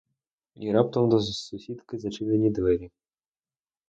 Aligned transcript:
І 0.55 0.71
раптом 0.71 1.09
до 1.09 1.19
сусідки 1.19 1.97
зачинені 1.99 2.49
двері! 2.49 2.91